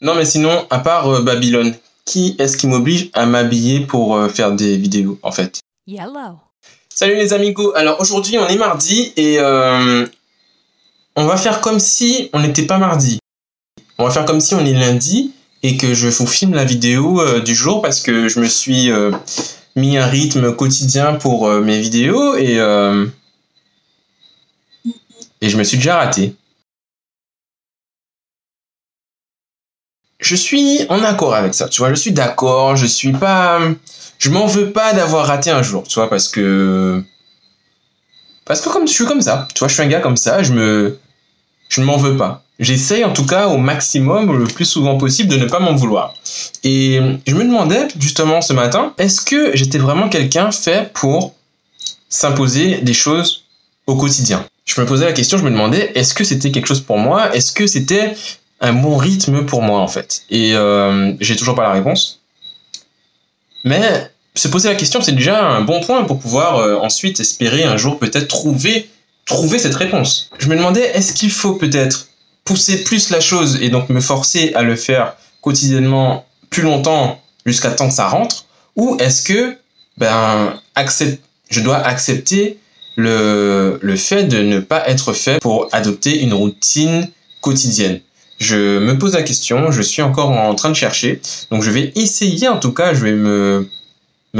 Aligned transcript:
Non, 0.00 0.14
mais 0.14 0.24
sinon, 0.24 0.66
à 0.70 0.80
part 0.80 1.08
euh, 1.08 1.22
Babylone, 1.22 1.74
qui 2.04 2.36
est-ce 2.38 2.56
qui 2.56 2.66
m'oblige 2.66 3.10
à 3.14 3.26
m'habiller 3.26 3.80
pour 3.80 4.16
euh, 4.16 4.28
faire 4.28 4.52
des 4.52 4.76
vidéos, 4.76 5.18
en 5.22 5.32
fait? 5.32 5.60
Yellow. 5.86 6.38
Salut 6.88 7.14
les 7.14 7.32
amigos. 7.32 7.72
Alors 7.74 8.00
aujourd'hui, 8.00 8.38
on 8.38 8.46
est 8.46 8.56
mardi 8.56 9.12
et 9.16 9.38
euh, 9.38 10.06
on 11.16 11.24
va 11.24 11.36
faire 11.36 11.60
comme 11.60 11.80
si 11.80 12.30
on 12.32 12.40
n'était 12.40 12.66
pas 12.66 12.78
mardi. 12.78 13.18
On 13.98 14.04
va 14.04 14.10
faire 14.10 14.24
comme 14.24 14.40
si 14.40 14.54
on 14.54 14.64
est 14.64 14.72
lundi 14.72 15.32
et 15.62 15.76
que 15.76 15.94
je 15.94 16.08
vous 16.08 16.26
filme 16.26 16.54
la 16.54 16.64
vidéo 16.64 17.40
du 17.40 17.54
jour 17.54 17.80
parce 17.80 18.00
que 18.00 18.28
je 18.28 18.38
me 18.38 18.46
suis 18.46 18.90
mis 19.76 19.96
un 19.96 20.06
rythme 20.06 20.54
quotidien 20.54 21.14
pour 21.14 21.48
mes 21.48 21.80
vidéos 21.80 22.36
et 22.36 22.58
et 25.40 25.48
je 25.48 25.56
me 25.56 25.64
suis 25.64 25.78
déjà 25.78 25.96
raté. 25.96 26.34
Je 30.18 30.36
suis 30.36 30.86
en 30.88 31.02
accord 31.02 31.34
avec 31.34 31.54
ça, 31.54 31.68
tu 31.68 31.80
vois, 31.80 31.90
je 31.90 31.96
suis 31.96 32.12
d'accord, 32.12 32.76
je 32.76 32.86
suis 32.86 33.12
pas 33.12 33.60
je 34.18 34.30
m'en 34.30 34.46
veux 34.46 34.70
pas 34.70 34.92
d'avoir 34.92 35.26
raté 35.26 35.50
un 35.50 35.62
jour, 35.62 35.84
tu 35.86 35.94
vois, 35.96 36.08
parce 36.08 36.28
que 36.28 37.02
parce 38.44 38.60
que 38.60 38.68
comme 38.68 38.86
je 38.86 38.92
suis 38.92 39.06
comme 39.06 39.20
ça, 39.20 39.48
tu 39.54 39.58
vois, 39.58 39.68
je 39.68 39.74
suis 39.74 39.82
un 39.82 39.88
gars 39.88 40.00
comme 40.00 40.16
ça, 40.16 40.42
je 40.42 40.52
me 40.52 40.98
je 41.68 41.80
ne 41.80 41.86
m'en 41.86 41.96
veux 41.96 42.16
pas. 42.16 42.42
J'essaye 42.60 43.04
en 43.04 43.12
tout 43.12 43.26
cas 43.26 43.48
au 43.48 43.58
maximum, 43.58 44.38
le 44.38 44.44
plus 44.44 44.64
souvent 44.64 44.96
possible, 44.96 45.28
de 45.28 45.36
ne 45.36 45.46
pas 45.46 45.58
m'en 45.58 45.74
vouloir. 45.74 46.14
Et 46.62 47.00
je 47.26 47.34
me 47.34 47.42
demandais 47.42 47.88
justement 47.98 48.40
ce 48.40 48.52
matin, 48.52 48.94
est-ce 48.98 49.20
que 49.20 49.56
j'étais 49.56 49.78
vraiment 49.78 50.08
quelqu'un 50.08 50.52
fait 50.52 50.92
pour 50.92 51.34
s'imposer 52.08 52.78
des 52.80 52.94
choses 52.94 53.44
au 53.86 53.96
quotidien? 53.96 54.46
Je 54.64 54.80
me 54.80 54.86
posais 54.86 55.04
la 55.04 55.12
question, 55.12 55.36
je 55.36 55.44
me 55.44 55.50
demandais, 55.50 55.90
est-ce 55.94 56.14
que 56.14 56.22
c'était 56.24 56.52
quelque 56.52 56.66
chose 56.66 56.80
pour 56.80 56.96
moi? 56.96 57.34
Est-ce 57.34 57.50
que 57.52 57.66
c'était 57.66 58.14
un 58.64 58.72
bon 58.72 58.96
rythme 58.96 59.44
pour 59.44 59.62
moi 59.62 59.80
en 59.80 59.88
fait 59.88 60.22
Et 60.30 60.54
euh, 60.54 61.12
j'ai 61.20 61.36
toujours 61.36 61.54
pas 61.54 61.62
la 61.62 61.72
réponse. 61.72 62.20
Mais 63.64 64.10
se 64.34 64.48
poser 64.48 64.68
la 64.68 64.74
question, 64.74 65.00
c'est 65.00 65.12
déjà 65.12 65.46
un 65.46 65.60
bon 65.60 65.80
point 65.80 66.04
pour 66.04 66.18
pouvoir 66.18 66.58
euh, 66.58 66.76
ensuite 66.76 67.20
espérer 67.20 67.64
un 67.64 67.76
jour 67.76 67.98
peut-être 67.98 68.28
trouver, 68.28 68.90
trouver 69.26 69.58
cette 69.58 69.74
réponse. 69.74 70.30
Je 70.38 70.48
me 70.48 70.56
demandais, 70.56 70.90
est-ce 70.94 71.12
qu'il 71.12 71.30
faut 71.30 71.54
peut-être 71.54 72.08
pousser 72.44 72.84
plus 72.84 73.10
la 73.10 73.20
chose 73.20 73.58
et 73.62 73.68
donc 73.68 73.88
me 73.90 74.00
forcer 74.00 74.52
à 74.54 74.62
le 74.62 74.76
faire 74.76 75.14
quotidiennement 75.40 76.26
plus 76.50 76.62
longtemps 76.62 77.20
jusqu'à 77.46 77.70
temps 77.70 77.88
que 77.88 77.94
ça 77.94 78.08
rentre? 78.08 78.46
Ou 78.76 78.96
est-ce 78.98 79.22
que 79.22 79.56
ben, 79.98 80.58
je 81.50 81.60
dois 81.60 81.78
accepter 81.78 82.58
le, 82.96 83.78
le 83.80 83.96
fait 83.96 84.24
de 84.24 84.38
ne 84.38 84.58
pas 84.58 84.88
être 84.88 85.12
fait 85.12 85.38
pour 85.40 85.68
adopter 85.72 86.20
une 86.20 86.34
routine 86.34 87.08
quotidienne? 87.40 88.00
Je 88.44 88.78
me 88.78 88.98
pose 88.98 89.14
la 89.14 89.22
question, 89.22 89.70
je 89.70 89.82
suis 89.82 90.02
encore 90.02 90.30
en 90.30 90.54
train 90.54 90.70
de 90.70 90.76
chercher, 90.76 91.20
donc 91.50 91.62
je 91.62 91.70
vais 91.70 91.92
essayer 91.96 92.48
en 92.48 92.58
tout 92.58 92.72
cas, 92.72 92.94
je 92.94 93.02
vais 93.04 93.12
me 93.12 93.68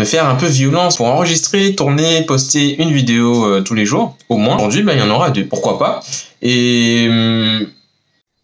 faire 0.04 0.26
un 0.26 0.34
peu 0.34 0.46
violence 0.46 0.96
pour 0.96 1.06
enregistrer, 1.06 1.74
tourner, 1.74 2.26
poster 2.26 2.82
une 2.82 2.92
vidéo 2.92 3.44
euh, 3.46 3.60
tous 3.62 3.74
les 3.74 3.86
jours, 3.86 4.16
au 4.28 4.36
moins. 4.36 4.56
Aujourd'hui, 4.56 4.82
ben, 4.82 4.94
il 4.94 4.98
y 4.98 5.02
en 5.02 5.10
aura 5.10 5.30
deux, 5.30 5.46
pourquoi 5.46 5.78
pas. 5.78 6.00
Et... 6.42 7.06
hum, 7.08 7.68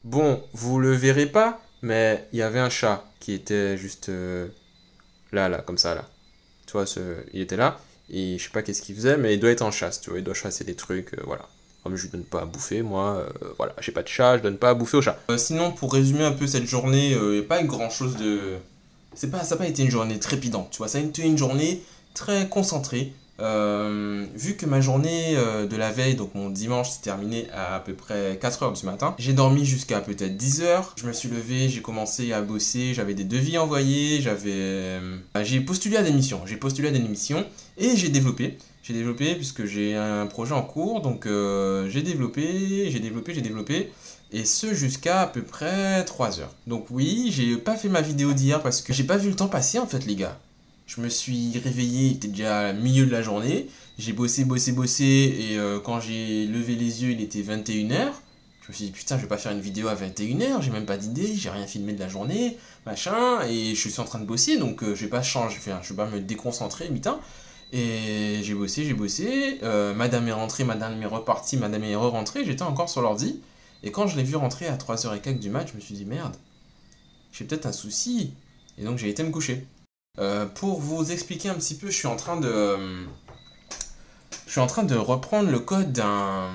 Bon, 0.04 0.40
vous 0.54 0.78
le 0.78 0.92
verrez 0.94 1.26
pas, 1.26 1.60
mais 1.82 2.26
il 2.32 2.38
y 2.38 2.42
avait 2.42 2.60
un 2.60 2.70
chat 2.70 3.04
qui 3.20 3.32
était 3.34 3.76
juste 3.76 4.08
euh, 4.08 4.46
là, 5.32 5.48
là, 5.48 5.58
comme 5.58 5.76
ça, 5.76 5.94
là. 5.94 6.08
Tu 6.66 6.72
vois, 6.72 6.86
ce... 6.86 7.00
il 7.34 7.40
était 7.42 7.56
là, 7.56 7.78
et 8.10 8.38
je 8.38 8.44
sais 8.44 8.50
pas 8.50 8.62
qu'est-ce 8.62 8.80
qu'il 8.80 8.94
faisait, 8.94 9.18
mais 9.18 9.34
il 9.34 9.40
doit 9.40 9.50
être 9.50 9.62
en 9.62 9.70
chasse, 9.70 10.00
tu 10.00 10.10
vois, 10.10 10.20
il 10.20 10.24
doit 10.24 10.34
chasser 10.34 10.64
des 10.64 10.74
trucs, 10.74 11.14
euh, 11.14 11.22
voilà. 11.26 11.48
Comme 11.82 11.96
je 11.96 12.02
lui 12.02 12.10
donne 12.10 12.24
pas 12.24 12.42
à 12.42 12.44
bouffer, 12.44 12.82
moi, 12.82 13.16
euh, 13.16 13.48
voilà, 13.56 13.74
j'ai 13.80 13.92
pas 13.92 14.02
de 14.02 14.08
chat, 14.08 14.36
je 14.36 14.42
donne 14.42 14.58
pas 14.58 14.70
à 14.70 14.74
bouffer 14.74 14.98
au 14.98 15.02
chat. 15.02 15.18
Euh, 15.30 15.38
sinon, 15.38 15.72
pour 15.72 15.92
résumer 15.92 16.24
un 16.24 16.32
peu 16.32 16.46
cette 16.46 16.66
journée, 16.66 17.12
il 17.12 17.30
n'y 17.30 17.38
a 17.38 17.42
pas 17.42 17.62
grand 17.62 17.90
chose 17.90 18.16
de. 18.16 18.58
Pas, 19.30 19.44
ça 19.44 19.54
n'a 19.54 19.58
pas 19.58 19.66
été 19.66 19.82
une 19.82 19.90
journée 19.90 20.18
trépidante, 20.18 20.70
tu 20.70 20.78
vois, 20.78 20.88
ça 20.88 20.98
a 20.98 21.00
été 21.00 21.22
une 21.22 21.38
journée 21.38 21.82
très 22.14 22.48
concentrée. 22.48 23.12
Euh, 23.40 24.26
vu 24.34 24.56
que 24.56 24.66
ma 24.66 24.80
journée 24.80 25.34
euh, 25.36 25.66
de 25.66 25.76
la 25.76 25.90
veille, 25.90 26.14
donc 26.14 26.34
mon 26.34 26.50
dimanche, 26.50 26.90
s'est 26.90 27.02
terminée 27.02 27.48
à 27.52 27.76
à 27.76 27.80
peu 27.80 27.94
près 27.94 28.38
4h 28.40 28.78
du 28.78 28.86
matin, 28.86 29.14
j'ai 29.18 29.32
dormi 29.32 29.64
jusqu'à 29.64 30.00
peut-être 30.00 30.36
10h. 30.36 30.84
Je 30.96 31.06
me 31.06 31.12
suis 31.12 31.28
levé, 31.28 31.68
j'ai 31.68 31.82
commencé 31.82 32.32
à 32.32 32.42
bosser, 32.42 32.94
j'avais 32.94 33.14
des 33.14 33.24
devis 33.24 33.58
envoyés, 33.58 34.20
j'avais. 34.20 34.50
euh, 34.52 35.18
j'ai 35.42 35.60
postulé 35.60 35.96
à 35.96 36.02
des 36.02 36.12
missions, 36.12 36.42
j'ai 36.46 36.56
postulé 36.56 36.88
à 36.88 36.90
des 36.90 36.98
missions 36.98 37.46
et 37.78 37.96
j'ai 37.96 38.08
développé. 38.08 38.58
J'ai 38.82 38.94
développé 38.94 39.34
puisque 39.34 39.66
j'ai 39.66 39.94
un 39.94 40.26
projet 40.26 40.52
en 40.52 40.62
cours, 40.62 41.00
donc 41.00 41.26
j'ai 41.26 42.02
développé, 42.02 42.90
j'ai 42.90 42.98
développé, 42.98 43.34
j'ai 43.34 43.42
développé. 43.42 43.92
Et 44.32 44.44
ce 44.44 44.74
jusqu'à 44.74 45.22
à 45.22 45.26
peu 45.26 45.42
près 45.42 46.04
3 46.04 46.40
heures. 46.40 46.54
Donc 46.66 46.86
oui, 46.90 47.30
j'ai 47.32 47.56
pas 47.56 47.76
fait 47.76 47.88
ma 47.88 48.00
vidéo 48.00 48.32
d'hier 48.32 48.62
parce 48.62 48.80
que 48.80 48.92
j'ai 48.92 49.04
pas 49.04 49.16
vu 49.16 49.28
le 49.28 49.36
temps 49.36 49.48
passer 49.48 49.78
en 49.78 49.86
fait 49.86 50.06
les 50.06 50.16
gars. 50.16 50.38
Je 50.90 51.00
me 51.00 51.08
suis 51.08 51.56
réveillé, 51.56 52.08
il 52.08 52.12
était 52.16 52.26
déjà 52.26 52.72
le 52.72 52.80
milieu 52.80 53.06
de 53.06 53.12
la 53.12 53.22
journée. 53.22 53.68
J'ai 54.00 54.12
bossé, 54.12 54.44
bossé, 54.44 54.72
bossé 54.72 55.04
et 55.04 55.56
euh, 55.56 55.78
quand 55.78 56.00
j'ai 56.00 56.48
levé 56.48 56.74
les 56.74 57.04
yeux, 57.04 57.12
il 57.12 57.20
était 57.20 57.42
21h. 57.42 58.08
Je 58.62 58.68
me 58.68 58.72
suis 58.72 58.86
dit 58.86 58.90
putain, 58.90 59.16
je 59.16 59.22
vais 59.22 59.28
pas 59.28 59.38
faire 59.38 59.52
une 59.52 59.60
vidéo 59.60 59.86
à 59.86 59.94
21h, 59.94 60.60
j'ai 60.60 60.72
même 60.72 60.86
pas 60.86 60.96
d'idée, 60.96 61.32
j'ai 61.36 61.48
rien 61.48 61.68
filmé 61.68 61.92
de 61.92 62.00
la 62.00 62.08
journée, 62.08 62.58
machin, 62.86 63.40
et 63.48 63.76
je 63.76 63.88
suis 63.88 64.00
en 64.00 64.04
train 64.04 64.18
de 64.18 64.24
bosser 64.24 64.58
donc 64.58 64.82
euh, 64.82 64.96
je 64.96 65.04
vais 65.04 65.10
pas 65.10 65.22
changer, 65.22 65.58
enfin, 65.58 65.78
je 65.80 65.90
vais 65.90 65.96
pas 65.96 66.10
me 66.10 66.18
déconcentrer, 66.18 66.88
putain. 66.88 67.20
Et 67.72 68.40
j'ai 68.42 68.54
bossé, 68.54 68.84
j'ai 68.84 68.94
bossé. 68.94 69.60
Euh, 69.62 69.94
madame 69.94 70.26
est 70.26 70.32
rentrée, 70.32 70.64
madame 70.64 71.00
est 71.00 71.06
repartie, 71.06 71.56
madame 71.56 71.84
est 71.84 71.94
re-rentrée. 71.94 72.44
J'étais 72.44 72.62
encore 72.62 72.88
sur 72.88 73.00
l'ordi. 73.00 73.40
Et 73.84 73.92
quand 73.92 74.08
je 74.08 74.16
l'ai 74.16 74.24
vu 74.24 74.34
rentrer 74.34 74.66
à 74.66 74.76
3h15 74.76 75.38
du 75.38 75.50
match, 75.50 75.68
je 75.70 75.76
me 75.76 75.80
suis 75.80 75.94
dit 75.94 76.04
merde, 76.04 76.34
j'ai 77.30 77.44
peut-être 77.44 77.66
un 77.66 77.72
souci. 77.72 78.34
Et 78.76 78.82
donc 78.82 78.98
j'ai 78.98 79.08
été 79.08 79.22
me 79.22 79.30
coucher. 79.30 79.68
Euh, 80.18 80.46
pour 80.46 80.80
vous 80.80 81.12
expliquer 81.12 81.48
un 81.48 81.54
petit 81.54 81.74
peu, 81.76 81.86
je 81.88 81.96
suis 81.96 82.08
en 82.08 82.16
train 82.16 82.38
de. 82.38 82.48
euh, 82.48 83.04
Je 84.46 84.50
suis 84.52 84.60
en 84.60 84.66
train 84.66 84.82
de 84.82 84.96
reprendre 84.96 85.50
le 85.50 85.60
code 85.60 85.92
d'un 85.92 86.50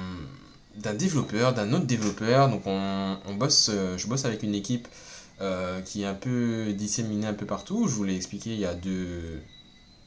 d'un 0.76 0.94
développeur, 0.94 1.54
d'un 1.54 1.72
autre 1.74 1.86
développeur. 1.86 2.50
Donc 2.50 2.64
on, 2.66 3.18
bosse, 3.36 3.70
euh, 3.74 3.98
je 3.98 4.08
bosse 4.08 4.26
avec 4.26 4.44
une 4.44 4.56
équipe 4.56 4.88
qui 5.86 6.04
est 6.04 6.06
un 6.06 6.14
peu 6.14 6.74
disséminée 6.74 7.28
un 7.28 7.34
peu 7.34 7.46
partout. 7.46 7.88
Je 7.88 7.94
vous 7.94 8.04
l'ai 8.06 8.16
expliqué 8.16 8.52
il 8.54 8.60
y 8.60 8.66
a 8.66 8.74
deux, 8.74 9.42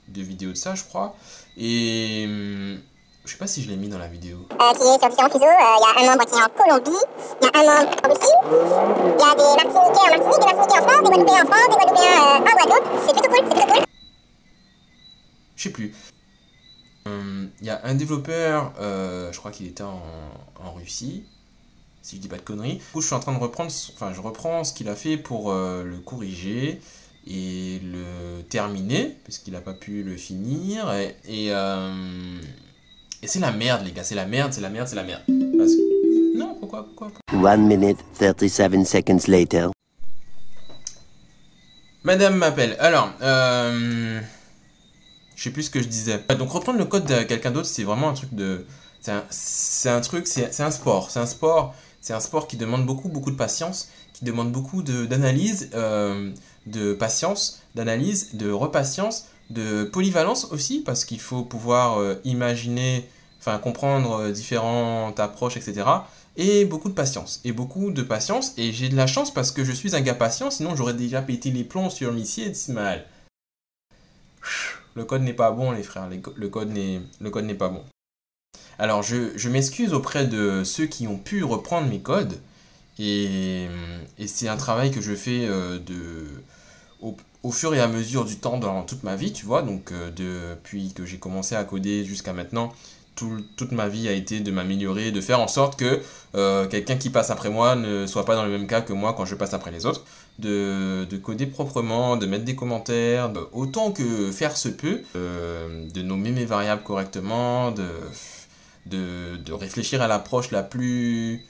deux 0.08 0.22
vidéos 0.22 0.50
de 0.52 0.56
ça, 0.56 0.74
je 0.74 0.84
crois. 0.84 1.16
Et 1.58 2.24
hum, 2.26 2.78
je 3.28 3.32
sais 3.34 3.38
pas 3.38 3.46
si 3.46 3.62
je 3.62 3.68
l'ai 3.68 3.76
mis 3.76 3.88
dans 3.88 3.98
la 3.98 4.06
vidéo. 4.08 4.38
euh, 4.52 4.72
qui 4.72 4.82
est 4.82 4.98
sur 4.98 5.08
différents 5.10 5.28
fuseaux. 5.28 5.44
Euh, 5.44 5.76
Il 5.78 6.02
y 6.02 6.06
a 6.06 6.12
un 6.12 6.16
membre 6.16 6.24
qui 6.24 6.34
est 6.34 6.42
en 6.42 6.48
Colombie, 6.48 7.04
il 7.40 7.44
y 7.44 7.48
a 7.48 7.60
un 7.60 7.64
membre 7.64 7.96
en 8.02 8.08
Russie, 8.08 8.36
il 8.42 9.20
y 9.20 9.28
a 9.28 9.34
des 9.36 9.50
Martiniquais 9.58 10.00
en 10.00 10.10
Martinique, 10.16 10.40
des 10.40 10.54
Martiniquais 10.56 10.78
en 10.78 10.88
France, 10.88 11.02
des 11.02 11.10
Guadeloupéens 11.10 11.42
en 11.42 11.46
France, 11.46 11.68
des 11.68 11.76
Guadeloupéens 11.76 12.18
euh, 12.18 12.38
en 12.38 12.40
Guadeloupe. 12.40 12.88
C'est 13.06 13.12
plutôt 13.12 13.28
cool, 13.28 13.44
c'est 13.48 13.54
plutôt 13.54 13.72
cool. 13.72 13.84
Je 15.56 15.62
sais 15.62 15.70
plus. 15.70 15.94
Hum, 17.06 17.50
Il 17.60 17.66
y 17.66 17.70
a 17.70 17.80
un 17.84 17.94
développeur, 17.94 18.72
euh, 18.80 19.30
je 19.32 19.38
crois 19.38 19.50
qu'il 19.50 19.66
était 19.66 19.82
en, 19.82 20.02
en 20.64 20.72
Russie, 20.72 21.24
si 22.02 22.16
je 22.16 22.20
dis 22.22 22.28
pas 22.28 22.36
de 22.36 22.42
conneries. 22.42 22.76
Du 22.76 22.84
coup, 22.92 23.00
je 23.02 23.06
suis 23.06 23.14
en 23.14 23.20
train 23.20 23.32
de 23.34 23.38
reprendre, 23.38 23.70
enfin, 23.94 24.12
je 24.14 24.20
reprends 24.22 24.64
ce 24.64 24.72
qu'il 24.72 24.88
a 24.88 24.94
fait 24.96 25.18
pour 25.18 25.52
euh, 25.52 25.84
le 25.84 25.98
corriger 25.98 26.80
et 27.26 27.80
le 27.82 28.42
terminer, 28.48 29.18
parce 29.26 29.36
qu'il 29.38 29.52
n'a 29.52 29.60
pas 29.60 29.74
pu 29.74 30.02
le 30.02 30.16
finir. 30.16 30.90
Et, 30.94 31.14
et, 31.26 31.48
euh, 31.52 31.92
et 33.22 33.26
c'est 33.26 33.40
la 33.40 33.52
merde, 33.52 33.84
les 33.84 33.92
gars, 33.92 34.04
c'est 34.04 34.14
la 34.14 34.26
merde, 34.26 34.52
c'est 34.52 34.60
la 34.60 34.70
merde, 34.70 34.88
c'est 34.88 34.96
la 34.96 35.02
merde. 35.04 35.22
Parce 35.58 35.72
que... 35.72 36.36
Non, 36.38 36.56
pourquoi, 36.58 36.84
pourquoi, 36.86 37.08
pourquoi? 37.30 37.52
One 37.52 37.66
minute, 37.66 37.98
37 38.18 38.84
seconds 38.86 39.26
later. 39.28 39.68
Madame 42.04 42.36
m'appelle. 42.36 42.76
Alors, 42.78 43.12
euh... 43.22 44.20
je 45.36 45.42
sais 45.42 45.50
plus 45.50 45.64
ce 45.64 45.70
que 45.70 45.82
je 45.82 45.88
disais. 45.88 46.22
Donc 46.38 46.50
reprendre 46.50 46.78
le 46.78 46.84
code 46.84 47.04
de 47.06 47.22
quelqu'un 47.24 47.50
d'autre, 47.50 47.68
c'est 47.68 47.84
vraiment 47.84 48.08
un 48.10 48.14
truc 48.14 48.32
de... 48.34 48.64
C'est 49.00 49.12
un, 49.90 49.96
un 49.96 50.00
truc, 50.00 50.26
c'est 50.26 50.60
un 50.60 50.70
sport. 50.70 51.10
C'est 51.10 51.20
un 51.20 51.26
sport, 51.26 51.74
c'est 52.00 52.12
un 52.12 52.20
sport 52.20 52.46
qui 52.48 52.56
demande 52.56 52.84
beaucoup, 52.86 53.08
beaucoup 53.08 53.30
de 53.30 53.36
patience, 53.36 53.88
qui 54.12 54.24
demande 54.24 54.50
beaucoup 54.52 54.82
de- 54.82 55.06
d'analyse, 55.06 55.70
euh, 55.74 56.32
de 56.66 56.94
patience, 56.94 57.60
d'analyse, 57.74 58.34
de 58.34 58.50
repatience, 58.50 59.26
de 59.50 59.84
polyvalence 59.84 60.46
aussi, 60.52 60.80
parce 60.80 61.04
qu'il 61.04 61.20
faut 61.20 61.42
pouvoir 61.42 61.98
euh, 61.98 62.20
imaginer, 62.24 63.08
enfin 63.40 63.58
comprendre 63.58 64.20
euh, 64.20 64.32
différentes 64.32 65.18
approches, 65.20 65.56
etc. 65.56 65.86
Et 66.36 66.64
beaucoup 66.64 66.88
de 66.88 66.94
patience. 66.94 67.40
Et 67.44 67.52
beaucoup 67.52 67.90
de 67.90 68.02
patience. 68.02 68.54
Et 68.56 68.72
j'ai 68.72 68.88
de 68.88 68.96
la 68.96 69.06
chance 69.06 69.32
parce 69.32 69.50
que 69.50 69.64
je 69.64 69.72
suis 69.72 69.96
un 69.96 70.00
gars 70.00 70.14
patient, 70.14 70.50
sinon 70.50 70.76
j'aurais 70.76 70.94
déjà 70.94 71.22
pété 71.22 71.50
les 71.50 71.64
plombs 71.64 71.90
sur 71.90 72.12
Missy 72.12 72.42
et 72.42 72.50
Ismaël. 72.50 73.06
Le 74.94 75.04
code 75.04 75.22
n'est 75.22 75.32
pas 75.32 75.50
bon, 75.50 75.72
les 75.72 75.82
frères. 75.82 76.08
Le 76.08 76.48
code 76.48 76.70
n'est 76.70 77.54
pas 77.54 77.68
bon. 77.68 77.84
Alors, 78.78 79.02
je, 79.02 79.48
m'excuse 79.48 79.92
auprès 79.92 80.26
de 80.26 80.62
ceux 80.64 80.86
qui 80.86 81.08
ont 81.08 81.18
pu 81.18 81.42
reprendre 81.42 81.88
mes 81.88 82.00
codes. 82.00 82.38
Et, 83.00 83.66
et 84.18 84.26
c'est 84.26 84.48
un 84.48 84.56
travail 84.56 84.90
que 84.90 85.00
je 85.00 85.14
fais 85.14 85.46
euh, 85.46 85.78
de, 85.78 86.26
au, 87.00 87.16
au 87.42 87.50
fur 87.52 87.74
et 87.74 87.80
à 87.80 87.88
mesure 87.88 88.24
du 88.24 88.36
temps 88.36 88.58
dans 88.58 88.82
toute 88.82 89.02
ma 89.04 89.16
vie, 89.16 89.32
tu 89.32 89.46
vois. 89.46 89.62
Donc, 89.62 89.92
euh, 89.92 90.10
depuis 90.10 90.92
que 90.92 91.04
j'ai 91.06 91.18
commencé 91.18 91.54
à 91.54 91.64
coder 91.64 92.04
jusqu'à 92.04 92.32
maintenant, 92.32 92.72
tout- 93.14 93.42
toute 93.56 93.72
ma 93.72 93.88
vie 93.88 94.08
a 94.08 94.12
été 94.12 94.40
de 94.40 94.50
m'améliorer, 94.50 95.10
de 95.12 95.20
faire 95.20 95.40
en 95.40 95.48
sorte 95.48 95.78
que 95.78 96.00
euh, 96.36 96.66
quelqu'un 96.68 96.96
qui 96.96 97.10
passe 97.10 97.30
après 97.30 97.50
moi 97.50 97.74
ne 97.74 98.06
soit 98.06 98.24
pas 98.24 98.36
dans 98.36 98.44
le 98.44 98.50
même 98.50 98.66
cas 98.68 98.80
que 98.80 98.92
moi 98.92 99.14
quand 99.16 99.24
je 99.24 99.34
passe 99.34 99.54
après 99.54 99.70
les 99.72 99.86
autres. 99.86 100.04
de, 100.38 101.04
de 101.10 101.16
coder 101.16 101.46
proprement, 101.46 102.16
de 102.16 102.24
mettre 102.26 102.44
des 102.44 102.54
commentaires, 102.54 103.32
autant 103.52 103.90
que 103.90 104.30
faire 104.30 104.56
se 104.56 104.68
peut, 104.68 105.02
euh, 105.16 105.88
de 105.92 106.00
nommer 106.02 106.30
mes 106.30 106.44
variables 106.44 106.84
correctement, 106.84 107.72
de 107.72 109.52
réfléchir 109.52 110.00
à 110.02 110.06
l'approche 110.06 110.50
la 110.50 110.62
plus 110.62 111.44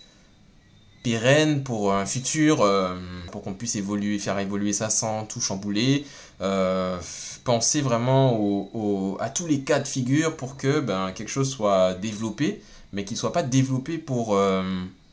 pérenne 1.02 1.62
pour 1.62 1.92
un 1.92 2.06
futur, 2.06 2.62
euh, 2.62 2.96
pour 3.32 3.42
qu'on 3.42 3.54
puisse 3.54 3.76
évoluer, 3.76 4.18
faire 4.18 4.38
évoluer 4.38 4.72
ça 4.72 4.90
sans 4.90 5.24
tout 5.24 5.40
chambouler. 5.40 6.06
Euh, 6.40 6.98
penser 7.44 7.80
vraiment 7.80 8.36
au, 8.38 9.16
à 9.20 9.30
tous 9.30 9.46
les 9.46 9.60
cas 9.60 9.80
de 9.80 9.88
figure 9.88 10.36
pour 10.36 10.56
que 10.56 10.80
ben, 10.80 11.12
quelque 11.12 11.30
chose 11.30 11.50
soit 11.50 11.94
développé, 11.94 12.62
mais 12.92 13.04
qu'il 13.04 13.16
soit 13.16 13.32
pas 13.32 13.42
développé 13.42 13.98
pour, 13.98 14.36
euh, 14.36 14.62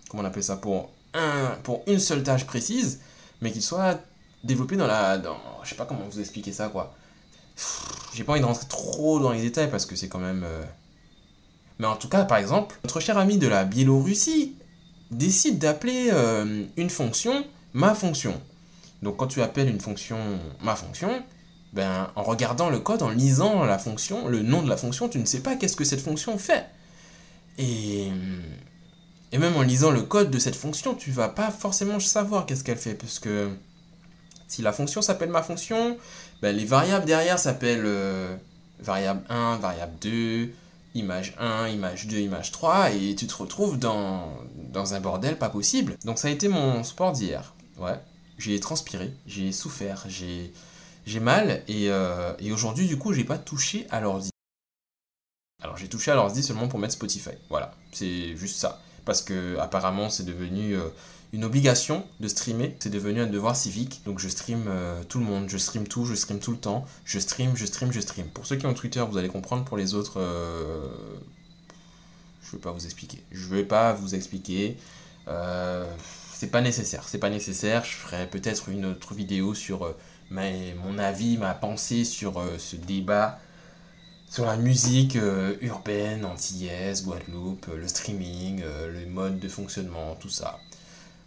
comment 0.09 0.23
on 0.23 0.25
appelle 0.25 0.43
ça, 0.43 0.57
pour, 0.57 0.91
un, 1.13 1.51
pour 1.63 1.83
une 1.87 1.99
seule 1.99 2.23
tâche 2.23 2.45
précise, 2.45 2.99
mais 3.41 3.51
qu'il 3.51 3.61
soit 3.61 3.99
développé 4.43 4.75
dans 4.75 4.87
la... 4.87 5.17
Dans, 5.17 5.37
je 5.63 5.69
sais 5.69 5.75
pas 5.75 5.85
comment 5.85 6.03
vous 6.09 6.19
expliquer 6.19 6.51
ça, 6.51 6.67
quoi. 6.67 6.93
J'ai 8.13 8.23
pas 8.23 8.33
envie 8.33 8.41
de 8.41 8.45
rentrer 8.45 8.67
trop 8.67 9.19
dans 9.19 9.31
les 9.31 9.41
détails 9.41 9.69
parce 9.71 9.85
que 9.85 9.95
c'est 9.95 10.09
quand 10.09 10.19
même... 10.19 10.43
euh, 10.43 10.63
Mais 11.79 11.87
en 11.87 11.95
tout 11.95 12.09
cas, 12.09 12.25
par 12.25 12.37
exemple, 12.37 12.77
notre 12.83 12.99
cher 12.99 13.17
ami 13.17 13.37
de 13.37 13.47
la 13.47 13.63
Biélorussie 13.63 14.55
décide 15.11 15.59
d'appeler 15.59 16.09
euh, 16.11 16.65
une 16.77 16.89
fonction 16.89 17.45
ma 17.73 17.93
fonction. 17.93 18.39
Donc 19.01 19.17
quand 19.17 19.27
tu 19.27 19.41
appelles 19.41 19.69
une 19.69 19.81
fonction 19.81 20.17
ma 20.61 20.75
fonction, 20.75 21.23
ben, 21.73 22.09
en 22.15 22.23
regardant 22.23 22.69
le 22.69 22.79
code, 22.79 23.03
en 23.03 23.09
lisant 23.09 23.65
la 23.65 23.77
fonction, 23.77 24.27
le 24.29 24.41
nom 24.41 24.63
de 24.63 24.69
la 24.69 24.77
fonction, 24.77 25.09
tu 25.09 25.19
ne 25.19 25.25
sais 25.25 25.41
pas 25.41 25.55
qu'est-ce 25.55 25.75
que 25.75 25.83
cette 25.83 26.01
fonction 26.01 26.37
fait. 26.37 26.65
Et, 27.57 28.09
même 29.37 29.57
en 29.57 29.61
lisant 29.61 29.91
le 29.91 30.01
code 30.01 30.31
de 30.31 30.39
cette 30.39 30.55
fonction, 30.55 30.95
tu 30.95 31.11
vas 31.11 31.27
pas 31.27 31.51
forcément 31.51 31.99
savoir 31.99 32.45
qu'est-ce 32.45 32.63
qu'elle 32.63 32.77
fait. 32.77 32.93
Parce 32.93 33.19
que 33.19 33.49
si 34.47 34.61
la 34.61 34.71
fonction 34.71 35.01
s'appelle 35.01 35.29
ma 35.29 35.43
fonction, 35.43 35.97
ben, 36.41 36.55
les 36.55 36.63
variables 36.63 37.05
derrière 37.05 37.37
s'appellent 37.37 37.83
euh, 37.85 38.37
variable 38.79 39.21
1, 39.27 39.57
variable 39.57 39.93
2, 39.99 40.49
image 40.95 41.35
1, 41.37 41.67
image 41.67 42.07
2, 42.07 42.17
image 42.17 42.51
3, 42.51 42.91
et 42.91 43.15
tu 43.15 43.27
te 43.27 43.35
retrouves 43.35 43.77
dans, 43.77 44.33
dans 44.55 44.93
un 44.95 44.99
bordel 44.99 45.37
pas 45.37 45.49
possible. 45.49 45.95
Donc 46.05 46.17
ça 46.17 46.29
a 46.29 46.31
été 46.31 46.47
mon 46.47 46.83
sport 46.83 47.11
d'hier. 47.11 47.53
Ouais, 47.77 47.99
j'ai 48.37 48.59
transpiré, 48.59 49.13
j'ai 49.27 49.51
souffert, 49.51 50.05
j'ai 50.09 51.19
mal, 51.19 51.63
et, 51.67 51.89
euh, 51.89 52.33
et 52.39 52.51
aujourd'hui, 52.51 52.87
du 52.87 52.97
coup, 52.97 53.13
j'ai 53.13 53.25
pas 53.25 53.37
touché 53.37 53.85
à 53.91 53.99
l'ordi. 53.99 54.29
Alors 55.61 55.77
j'ai 55.77 55.87
touché 55.87 56.11
à 56.11 56.15
l'ordi 56.15 56.43
seulement 56.43 56.67
pour 56.67 56.79
mettre 56.79 56.93
Spotify. 56.93 57.31
Voilà, 57.49 57.73
c'est 57.91 58.35
juste 58.35 58.57
ça. 58.57 58.81
Parce 59.03 59.21
que 59.21 59.57
apparemment 59.59 60.09
c'est 60.09 60.25
devenu 60.25 60.75
euh, 60.75 60.89
une 61.35 61.43
obligation 61.43 62.05
de 62.21 62.29
streamer, 62.29 62.77
c'est 62.79 62.89
devenu 62.89 63.19
un 63.19 63.27
devoir 63.27 63.57
civique. 63.57 64.01
Donc 64.05 64.19
je 64.19 64.29
stream 64.29 64.67
euh, 64.69 65.03
tout 65.03 65.19
le 65.19 65.25
monde, 65.25 65.49
je 65.49 65.57
stream 65.57 65.85
tout, 65.85 66.05
je 66.05 66.15
stream 66.15 66.39
tout 66.39 66.51
le 66.51 66.57
temps, 66.57 66.85
je 67.03 67.19
stream, 67.19 67.57
je 67.57 67.65
stream, 67.65 67.91
je 67.91 67.99
stream. 67.99 68.27
Pour 68.27 68.45
ceux 68.45 68.55
qui 68.55 68.65
ont 68.65 68.73
Twitter, 68.73 69.03
vous 69.09 69.17
allez 69.17 69.27
comprendre. 69.27 69.65
Pour 69.65 69.75
les 69.75 69.95
autres, 69.95 70.21
euh, 70.21 70.87
je 72.41 72.53
vais 72.53 72.61
pas 72.61 72.71
vous 72.71 72.85
expliquer. 72.85 73.21
Je 73.33 73.47
vais 73.49 73.65
pas 73.65 73.91
vous 73.91 74.15
expliquer. 74.15 74.77
C'est 76.33 76.51
pas 76.51 76.61
nécessaire, 76.61 77.05
c'est 77.09 77.17
pas 77.17 77.29
nécessaire. 77.29 77.83
Je 77.83 77.95
ferai 77.95 78.27
peut-être 78.27 78.69
une 78.69 78.85
autre 78.85 79.13
vidéo 79.13 79.53
sur 79.53 79.85
euh, 79.85 79.97
mon 80.31 80.97
avis, 80.97 81.37
ma 81.37 81.53
pensée 81.53 82.05
sur 82.05 82.41
ce 82.57 82.77
débat 82.77 83.39
sur 84.29 84.45
la 84.45 84.57
musique 84.57 85.17
urbaine, 85.61 86.25
antillaise, 86.25 87.05
Guadeloupe, 87.05 87.67
le 87.73 87.87
streaming, 87.87 88.63
le 88.63 89.05
mode 89.05 89.39
de 89.39 89.47
fonctionnement, 89.47 90.15
tout 90.19 90.29
ça. 90.29 90.59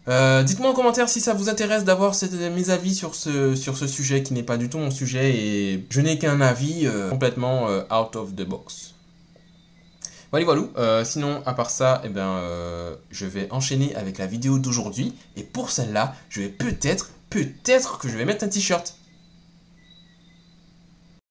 Euh, 0.08 0.42
Dites-moi 0.42 0.70
en 0.70 0.72
commentaire 0.72 1.08
si 1.08 1.20
ça 1.20 1.34
vous 1.34 1.48
intéresse 1.48 1.84
d'avoir 1.84 2.14
mes 2.54 2.70
avis 2.70 2.94
sur 2.94 3.14
ce, 3.14 3.54
sujet 3.86 4.22
qui 4.22 4.32
n'est 4.32 4.42
pas 4.42 4.56
du 4.56 4.70
tout 4.70 4.78
mon 4.78 4.90
sujet 4.90 5.34
et 5.34 5.86
je 5.90 6.00
n'ai 6.00 6.18
qu'un 6.18 6.40
avis 6.40 6.86
euh, 6.86 7.10
complètement 7.10 7.68
euh, 7.68 7.82
out 7.92 8.16
of 8.16 8.34
the 8.34 8.42
box. 8.42 8.94
Voilà, 10.30 10.44
voilà. 10.44 11.04
Sinon, 11.04 11.42
à 11.46 11.54
part 11.54 11.70
ça, 11.70 12.02
eh 12.04 12.10
ben, 12.10 12.42
je 13.10 13.24
vais 13.24 13.48
enchaîner 13.50 13.94
avec 13.96 14.18
la 14.18 14.26
vidéo 14.26 14.58
d'aujourd'hui. 14.58 15.14
Et 15.36 15.42
pour 15.42 15.70
celle-là, 15.70 16.14
je 16.28 16.42
vais 16.42 16.48
peut-être, 16.48 17.10
peut-être 17.30 17.98
que 17.98 18.10
je 18.10 18.16
vais 18.18 18.26
mettre 18.26 18.44
un 18.44 18.48
t-shirt. 18.48 18.97